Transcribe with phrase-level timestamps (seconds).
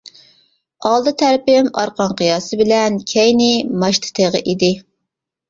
[0.89, 3.51] ئالدى تەرىپىم ئارقان قىياسى بىلەن كەينى
[3.85, 4.73] ماچتا تېغى ئىدى.